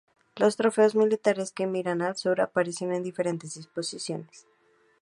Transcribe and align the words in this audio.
Los 0.35 0.57
trofeos 0.57 0.95
militares 0.95 1.51
que 1.51 1.67
miran 1.67 2.01
al 2.01 2.17
sur, 2.17 2.41
aparecen 2.41 2.91
en 2.91 3.03
diferentes 3.03 3.53
disposiciones. 3.53 4.47